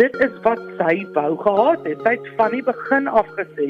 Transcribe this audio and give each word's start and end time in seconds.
Dit 0.00 0.14
is 0.24 0.32
wat 0.40 0.60
sy 0.78 1.02
wou 1.12 1.34
gehad 1.36 1.82
het. 1.84 1.98
Sy 2.00 2.12
het 2.14 2.28
van 2.38 2.54
die 2.54 2.62
begin 2.64 3.08
af 3.12 3.26
gesê, 3.36 3.66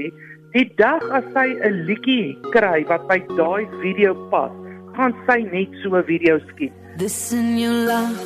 die 0.55 0.69
dag 0.79 1.02
as 1.19 1.25
sy 1.35 1.48
'n 1.51 1.81
liedjie 1.89 2.39
kry 2.55 2.85
wat 2.87 3.09
by 3.09 3.19
daai 3.35 3.67
video 3.83 4.14
pas, 4.30 4.54
gaan 4.95 5.16
sy 5.27 5.43
net 5.50 5.74
so 5.82 5.98
'n 5.98 6.06
video 6.06 6.38
skiet. 6.46 6.71
Dis 6.96 7.32
in 7.32 7.58
jou 7.58 7.74
lach. 7.90 8.22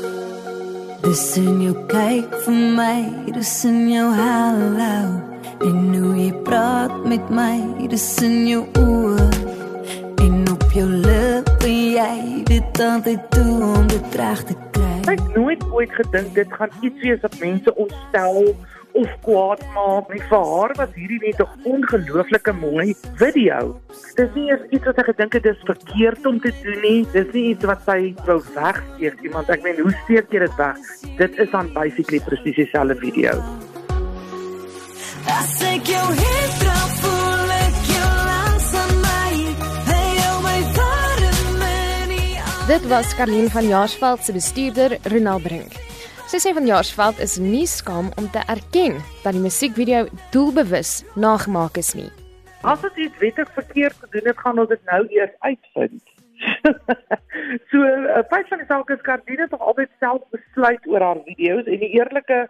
Dis 1.08 1.38
in 1.38 1.62
jou 1.62 1.76
kyk 1.88 2.28
vir 2.44 2.60
my. 2.76 3.00
Dis 3.32 3.64
in 3.64 3.88
jou 3.88 4.08
hallo. 4.12 4.96
En 5.64 5.76
nou 5.92 6.12
jy 6.20 6.32
praat 6.44 6.92
met 7.06 7.30
my. 7.30 7.56
Dis 7.88 8.22
in 8.22 8.46
jou 8.46 8.64
oë. 8.76 9.30
En 10.20 10.44
op 10.52 10.68
jou 10.68 10.88
lippe 10.88 11.72
jy 11.96 12.44
dit 12.44 12.80
altyd 12.80 13.20
doen 13.30 13.62
om 13.62 13.86
dit 13.88 14.14
reg 14.14 14.44
te 14.44 14.54
kry. 14.72 14.95
Het 15.06 15.34
nooit 15.34 15.62
ooit 15.70 15.92
gedink 15.94 16.34
dit 16.34 16.46
gaan 16.50 16.70
iets 16.80 17.02
wees 17.02 17.20
wat 17.20 17.38
mense 17.38 17.74
ontstel 17.74 18.56
of 18.92 19.12
kwaad 19.22 19.62
maak 19.74 20.08
nie. 20.10 20.22
Vir 20.30 20.46
haar 20.50 20.74
was 20.80 20.94
hierdie 20.98 21.20
net 21.22 21.40
'n 21.44 21.70
ongelooflike 21.72 22.52
mooi 22.52 22.96
video. 23.22 23.80
Dis 24.18 24.34
nie 24.34 24.50
eens 24.50 24.66
iets 24.70 24.84
wat 24.84 24.98
ek 24.98 25.10
gedink 25.12 25.32
het 25.32 25.42
dis 25.42 25.62
verkeerd 25.64 26.26
om 26.26 26.40
te 26.40 26.52
doen 26.62 26.80
nie. 26.80 27.06
Dis 27.12 27.32
nie 27.32 27.46
iets 27.54 27.64
wat 27.64 27.82
sy 27.86 28.14
wou 28.26 28.40
wegsteek 28.54 29.22
nie, 29.22 29.30
want 29.30 29.50
ek 29.50 29.62
meen, 29.62 29.80
hoe 29.80 29.94
steek 30.04 30.32
jy 30.32 30.38
dit 30.38 30.56
weg? 30.56 30.76
Dit 31.16 31.38
is 31.38 31.50
dan 31.50 31.72
basically 31.72 32.20
presies 32.20 32.56
dieselfde 32.56 32.96
video. 32.96 33.42
As 35.28 35.62
ek 35.62 35.86
jou 35.86 36.06
hier 36.12 36.65
Dit 42.66 42.86
was 42.88 43.14
Karlien 43.14 43.48
van 43.48 43.62
Jaarsveld 43.62 44.20
se 44.20 44.32
bestuurder 44.32 44.98
Ronald 45.12 45.42
Brink. 45.42 45.74
Sy 46.26 46.38
sê 46.42 46.50
van 46.50 46.64
Jaarsveld 46.66 47.20
is 47.22 47.36
nie 47.38 47.66
skaam 47.70 48.08
om 48.18 48.26
te 48.34 48.40
erken 48.50 48.96
dat 49.22 49.36
die 49.36 49.42
musiekvideo 49.44 50.08
doelbewus 50.34 51.04
nagemaak 51.14 51.76
is 51.78 51.92
nie. 51.94 52.08
As 52.66 52.80
dit 52.82 52.96
iets 53.04 53.20
wettig 53.22 53.52
verkeerd 53.54 53.94
gedoen 54.02 54.26
het, 54.26 54.40
gaan 54.42 54.58
ons 54.58 54.72
dit 54.72 54.82
nou 54.90 54.98
eers 55.14 55.36
uitvind. 55.46 56.02
so, 57.70 57.78
'n 57.86 58.26
feit 58.32 58.50
van 58.50 58.58
die 58.58 58.66
saak 58.72 58.90
is 58.90 59.04
Karlien 59.08 59.42
het 59.44 59.54
nog 59.54 59.62
altyd 59.62 59.92
self 60.02 60.24
besluit 60.34 60.88
oor 60.90 61.04
haar 61.08 61.20
video's 61.28 61.70
en 61.70 61.78
die 61.84 61.92
eerlike 62.00 62.40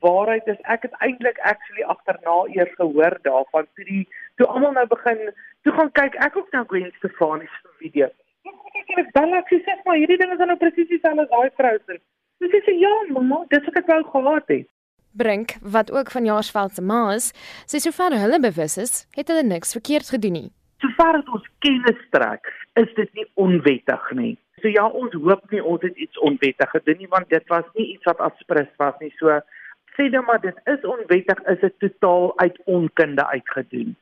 waarheid 0.00 0.48
is 0.48 0.62
ek 0.76 0.88
het 0.88 0.96
eintlik 1.04 1.42
actually 1.52 1.84
agterna 1.84 2.38
eers 2.56 2.72
gehoor 2.80 3.18
daarvan 3.28 3.68
toe 3.74 3.84
die 3.84 4.08
toe 4.40 4.48
almal 4.48 4.72
nou 4.72 4.86
begin 4.86 5.20
toe 5.62 5.76
gaan 5.76 5.92
kyk 5.92 6.16
ek 6.24 6.40
ook 6.40 6.50
nou 6.56 6.64
Gwen 6.72 6.90
Stefani 6.96 7.44
se 7.44 7.68
video. 7.84 8.08
Ek 8.82 8.96
het 8.96 9.12
dan 9.16 9.34
ek 9.36 9.52
sê 9.52 9.76
maar 9.84 9.98
hierdie 10.00 10.18
ding 10.20 10.32
is 10.34 10.42
nou 10.42 10.56
presies 10.60 10.88
dieselfde 10.90 11.26
as 11.26 11.30
daai 11.32 11.50
vrou 11.60 11.76
se. 11.86 12.00
Dis 12.44 12.64
sê 12.66 12.74
ja 12.78 12.92
mamma, 13.12 13.44
dis 13.52 13.64
wat 13.68 13.80
ek 13.82 13.88
wou 13.92 14.02
gehad 14.12 14.52
het. 14.54 14.68
Brink, 15.18 15.56
wat 15.62 15.90
ook 15.90 16.10
van 16.14 16.24
Jaarsveld 16.28 16.76
se 16.76 16.82
ma 16.82 17.00
is, 17.14 17.32
sê 17.66 17.80
sover 17.82 18.14
hulle 18.22 18.38
bewus 18.40 18.76
is, 18.78 19.06
het 19.18 19.30
hulle 19.32 19.42
niks 19.42 19.74
verkeerd 19.74 20.12
gedoen 20.14 20.36
nie. 20.38 20.48
Sover 20.84 21.18
as 21.18 21.32
ons 21.34 21.46
kennis 21.64 22.02
trek, 22.14 22.52
is 22.78 22.90
dit 22.98 23.14
nie 23.18 23.26
onwettig 23.34 24.10
nie. 24.14 24.34
So 24.62 24.70
ja, 24.70 24.86
ons 24.86 25.14
hoop 25.14 25.44
nie 25.52 25.62
ons 25.62 25.82
het 25.86 25.96
iets 25.96 26.18
onwettig 26.26 26.70
gedoen 26.74 27.00
nie 27.02 27.10
want 27.14 27.30
dit 27.30 27.54
was 27.54 27.66
nie 27.78 27.92
iets 27.94 28.06
wat 28.10 28.22
afspris 28.28 28.70
was 28.82 28.94
nie. 29.02 29.10
So 29.18 29.40
sê 29.96 30.08
nou 30.12 30.22
maar 30.26 30.40
dit 30.42 30.58
is 30.70 30.86
onwettig, 30.86 31.42
is 31.52 31.60
dit 31.64 31.78
totaal 31.84 32.32
uit 32.44 32.58
onkunde 32.66 33.26
uitgedoen. 33.26 33.96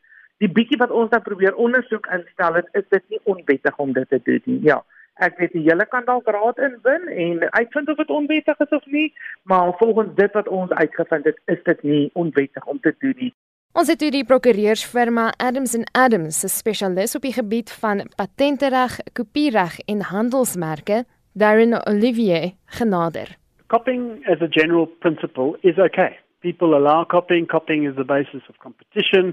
Die 0.45 0.51
bietjie 0.53 0.77
wat 0.77 0.91
ons 0.91 1.11
dan 1.11 1.23
probeer 1.25 1.55
ondersoek 1.55 2.07
instel 2.13 2.59
het, 2.61 2.69
is 2.73 2.85
dit 2.93 3.05
nie 3.09 3.21
onwettig 3.25 3.79
om 3.81 3.93
dit 3.97 4.09
te 4.09 4.21
doen 4.25 4.43
nie. 4.45 4.61
Ja. 4.69 4.83
Ek 5.25 5.39
weet 5.41 5.55
die 5.57 5.63
hele 5.65 5.87
kan 5.89 6.05
dalk 6.05 6.27
raad 6.29 6.59
inwin 6.61 7.07
en 7.09 7.39
uitvind 7.55 7.89
of 7.89 7.97
dit 7.97 8.11
onwettig 8.13 8.59
is 8.61 8.75
of 8.77 8.85
nie, 8.93 9.07
maar 9.49 9.73
volgens 9.79 10.13
dit 10.19 10.33
wat 10.37 10.49
ons 10.49 10.71
uitgevind 10.71 11.25
het, 11.25 11.39
is 11.45 11.63
dit 11.65 11.83
nie 11.83 12.11
onwettig 12.13 12.67
om 12.67 12.81
te 12.85 12.93
doen 13.01 13.17
nie. 13.17 13.33
Ons 13.77 13.89
het 13.93 14.05
hierdie 14.05 14.25
prokureursfirma 14.29 15.31
Adams 15.41 15.75
and 15.77 15.89
Adams, 15.97 16.45
'n 16.45 16.53
spesialis 16.53 17.17
op 17.17 17.23
die 17.23 17.33
gebied 17.33 17.73
van 17.73 18.05
patentereg, 18.17 19.01
kopiereg 19.13 19.81
en 19.87 20.01
handelsmerke, 20.01 21.05
Darren 21.33 21.87
Olivier, 21.87 22.53
genader. 22.67 23.37
Copying 23.67 24.25
as 24.29 24.41
a 24.41 24.49
general 24.49 24.87
principle 24.87 25.59
is 25.61 25.79
okay. 25.79 26.17
People 26.47 26.79
allow 26.79 27.03
copying. 27.03 27.45
Copying 27.57 27.83
is 27.91 27.97
the 27.97 28.05
basis 28.05 28.43
of 28.49 28.55
competition 28.67 29.25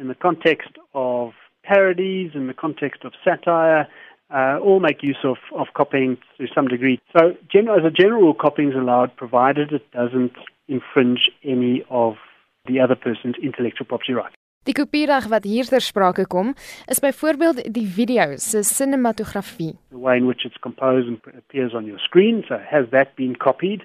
in 0.00 0.06
the 0.06 0.14
context 0.26 0.72
of 0.94 1.32
parodies, 1.64 2.30
in 2.34 2.46
the 2.46 2.54
context 2.54 3.00
of 3.04 3.10
satire. 3.24 3.88
Uh, 4.30 4.58
all 4.66 4.78
make 4.78 5.02
use 5.02 5.22
of, 5.24 5.38
of 5.60 5.66
copying 5.74 6.16
to 6.38 6.46
some 6.54 6.68
degree. 6.68 7.00
So, 7.14 7.22
gen- 7.52 7.68
as 7.68 7.84
a 7.84 7.90
general 7.90 8.22
rule, 8.22 8.34
copying 8.46 8.68
is 8.70 8.76
allowed 8.76 9.10
provided 9.16 9.72
it 9.72 9.86
doesn't 9.90 10.36
infringe 10.68 11.22
any 11.42 11.82
of 11.90 12.14
the 12.68 12.78
other 12.78 12.94
person's 12.94 13.34
intellectual 13.42 13.86
property 13.92 14.14
rights. 14.20 14.36
Die 14.62 14.74
kopiereg 14.78 15.26
wat 15.32 15.44
hier 15.44 15.66
ter 15.66 15.82
sprake 15.82 16.28
kom, 16.30 16.54
is 16.86 17.00
byvoorbeeld 17.02 17.58
die 17.74 17.88
video 17.96 18.36
se 18.36 18.62
sinematografie. 18.62 19.72
the 19.90 19.98
way 19.98 20.16
in 20.16 20.26
which 20.30 20.44
it's 20.46 20.60
composed 20.62 21.08
and 21.08 21.18
appears 21.36 21.74
on 21.74 21.84
your 21.90 21.98
screen. 21.98 22.44
So 22.48 22.54
has 22.74 22.86
that 22.92 23.16
been 23.16 23.34
copied 23.34 23.82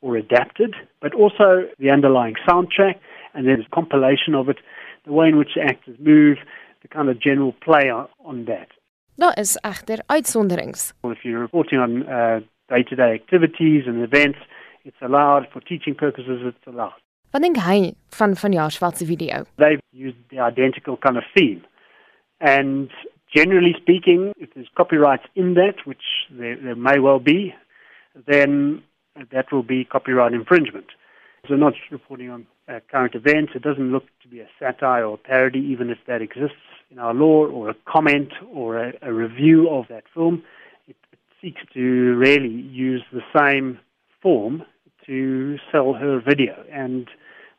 or 0.00 0.16
adapted? 0.16 0.74
But 1.00 1.14
also 1.14 1.68
the 1.78 1.90
underlying 1.90 2.34
soundtrack 2.48 2.96
and 3.34 3.46
then 3.46 3.60
a 3.60 3.74
compilation 3.74 4.34
of 4.34 4.48
it, 4.48 4.58
the 5.04 5.12
way 5.12 5.28
in 5.28 5.36
which 5.36 5.54
the 5.54 5.62
actors 5.62 5.96
move, 5.98 6.38
the 6.82 6.88
kind 6.88 7.08
of 7.08 7.20
general 7.20 7.54
play 7.64 7.90
on, 7.90 8.08
on 8.24 8.44
that. 8.46 8.68
Daar 9.18 9.34
is 9.36 9.58
egter 9.64 9.98
uitsonderings. 10.08 10.92
Well, 11.02 11.12
if 11.12 11.24
you're 11.24 11.40
reporting 11.40 11.78
on 11.78 12.06
uh, 12.06 12.40
day-to-day 12.68 13.14
activities 13.14 13.84
and 13.86 14.02
events, 14.02 14.38
it's 14.84 14.96
allowed. 15.02 15.48
For 15.52 15.60
teaching 15.60 15.94
purposes, 15.94 16.40
it's 16.44 16.66
allowed. 16.66 17.00
Wat 17.32 17.42
dink 17.42 17.56
hy 17.56 17.94
van 18.10 18.36
van 18.36 18.52
Jaarsveld 18.52 18.96
se 18.96 19.04
video? 19.04 19.44
They've 19.58 19.80
used 19.92 20.16
the 20.30 20.38
identical 20.38 20.96
kind 20.96 21.16
of 21.16 21.24
theme. 21.34 21.62
And 22.40 22.90
generally 23.34 23.74
speaking, 23.76 24.32
if 24.38 24.54
there's 24.54 24.68
copyrights 24.76 25.26
in 25.34 25.54
that, 25.54 25.84
which 25.84 26.04
there, 26.30 26.56
there 26.56 26.76
may 26.76 26.98
well 27.00 27.18
be, 27.18 27.54
then 28.26 28.82
that 29.32 29.52
will 29.52 29.62
be 29.62 29.84
copyright 29.84 30.32
infringement. 30.32 30.86
So 31.48 31.54
not 31.54 31.74
reporting 31.90 32.30
on 32.30 32.46
uh, 32.68 32.80
current 32.90 33.14
events. 33.14 33.52
It 33.54 33.62
doesn't 33.62 33.92
look 33.92 34.04
to 34.22 34.28
be 34.28 34.40
a 34.40 34.48
satire 34.58 35.04
or 35.04 35.14
a 35.14 35.18
parody, 35.18 35.60
even 35.60 35.90
if 35.90 35.98
that 36.06 36.20
exists 36.20 36.56
in 36.90 36.98
our 36.98 37.14
law, 37.14 37.46
or 37.46 37.70
a 37.70 37.74
comment 37.86 38.32
or 38.52 38.76
a, 38.76 38.92
a 39.02 39.12
review 39.12 39.68
of 39.70 39.86
that 39.88 40.04
film. 40.12 40.42
It, 40.86 40.96
it 41.12 41.18
seeks 41.40 41.60
to 41.74 41.80
really 41.80 42.48
use 42.48 43.04
the 43.12 43.22
same 43.36 43.78
form 44.20 44.62
to 45.06 45.56
sell 45.72 45.94
her 45.94 46.20
video. 46.20 46.64
And 46.72 47.08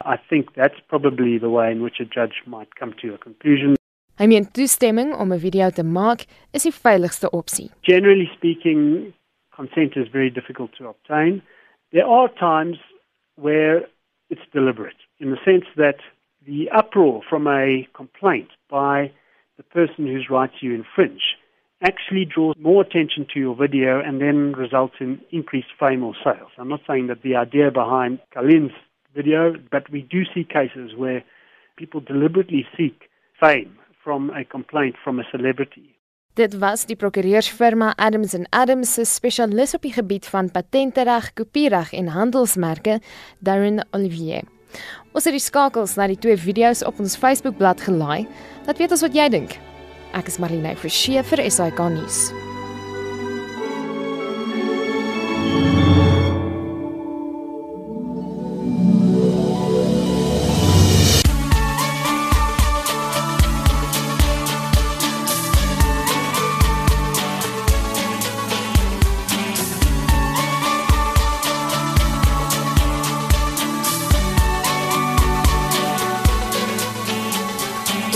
I 0.06 0.18
think 0.30 0.56
that's 0.56 0.80
probably 0.88 1.38
the 1.38 1.50
way 1.50 1.72
in 1.72 1.82
which 1.82 2.00
a 2.00 2.06
judge 2.06 2.44
might 2.46 2.76
come 2.76 2.94
to 3.02 3.14
a 3.14 3.18
conclusion. 3.18 3.76
Hy 4.20 4.28
meen 4.28 4.46
toestemming 4.52 5.14
om 5.16 5.32
'n 5.32 5.40
video 5.40 5.70
te 5.72 5.84
maak 5.84 6.26
is 6.52 6.64
die 6.64 6.72
veiligigste 6.72 7.30
opsie. 7.32 7.70
Generally 7.84 8.30
speaking, 8.36 9.14
consent 9.60 9.94
is 9.98 10.08
very 10.12 10.30
difficult 10.30 10.72
to 10.78 10.88
obtain. 10.88 11.42
There 11.92 12.08
are 12.08 12.30
times 12.30 12.78
where 13.36 13.82
it's 14.30 14.42
deliberate, 14.54 15.02
in 15.20 15.32
the 15.32 15.38
sense 15.44 15.66
that 15.76 15.98
the 16.46 16.70
uproar 16.70 17.22
from 17.30 17.48
a 17.48 17.88
complaint 17.94 18.50
by 18.70 19.12
the 19.58 19.64
person 19.64 20.08
whose 20.08 20.30
rights 20.30 20.56
you 20.62 20.74
infringe 20.74 21.36
actually 21.82 22.26
draws 22.26 22.56
more 22.58 22.82
attention 22.82 23.26
to 23.34 23.40
your 23.40 23.56
video 23.56 24.00
and 24.00 24.22
then 24.22 24.54
results 24.54 24.96
in 25.00 25.20
increased 25.32 25.74
fame 25.80 26.04
or 26.04 26.14
sales. 26.24 26.52
I'm 26.58 26.70
not 26.70 26.82
saying 26.88 27.08
that 27.08 27.22
the 27.24 27.36
idea 27.36 27.72
behind 27.72 28.20
Kalin's 28.34 28.72
video, 29.14 29.56
but 29.72 29.90
we 29.92 30.02
do 30.02 30.24
see 30.34 30.44
cases 30.44 30.92
where 30.96 31.24
people 31.78 32.00
deliberately 32.00 32.66
seek 32.78 33.10
fame 33.40 33.78
from 34.04 34.30
a 34.30 34.44
complaint 34.46 34.96
from 35.04 35.20
a 35.20 35.24
celebrity. 35.32 35.96
Dit 36.40 36.54
was 36.56 36.86
die 36.88 36.96
prokureursfirma 36.96 37.90
Adams 38.00 38.34
and 38.38 38.48
Adams 38.56 38.94
se 38.96 39.04
spesialis 39.04 39.74
op 39.76 39.84
die 39.84 39.92
gebied 39.92 40.28
van 40.32 40.48
patentereg, 40.52 41.34
kopiereg 41.36 41.92
en 41.92 42.08
handelsmerke, 42.16 43.02
Darren 43.44 43.84
Olivier. 43.92 44.48
Ons 45.12 45.28
het 45.28 45.36
die 45.36 45.44
skakels 45.44 45.98
na 46.00 46.08
die 46.08 46.20
twee 46.22 46.40
video's 46.40 46.86
op 46.88 47.02
ons 47.04 47.20
Facebookblad 47.20 47.84
gelaai. 47.84 48.24
Laat 48.70 48.80
weet 48.80 48.96
ons 48.96 49.04
wat 49.04 49.18
jy 49.20 49.28
dink. 49.36 49.58
Ek 50.16 50.32
is 50.32 50.40
Marlene 50.40 50.78
Forsie 50.80 51.20
vir 51.20 51.44
SAK 51.52 51.90
nuus. 51.92 52.30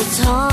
It's 0.06 0.20
hard 0.20 0.53